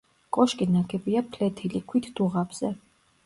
[0.35, 2.73] კოშკი ნაგებია ფლეთილი ქვით დუღაბზე.